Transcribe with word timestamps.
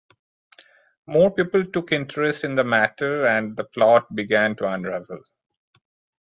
More 1.05 1.29
people 1.29 1.63
took 1.63 1.91
interest 1.91 2.43
in 2.43 2.55
the 2.55 2.63
matter 2.63 3.27
and 3.27 3.55
the 3.55 3.65
plot 3.65 4.15
began 4.15 4.55
to 4.55 4.67
unravel. 4.67 5.19